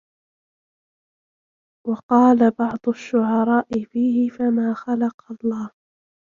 وَقَالَ 1.87 2.51
بَعْضُ 2.51 2.79
الشُّعَرَاءُ 2.89 3.83
فِيهِ 3.83 4.29
فَمَا 4.29 4.73
خَلَقَ 4.73 5.31
اللَّهُ 5.31 5.71